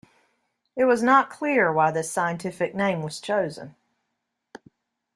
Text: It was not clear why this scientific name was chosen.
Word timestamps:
It 0.75 0.85
was 0.85 1.03
not 1.03 1.29
clear 1.29 1.71
why 1.71 1.91
this 1.91 2.11
scientific 2.11 2.73
name 2.73 3.03
was 3.03 3.21
chosen. 3.21 3.75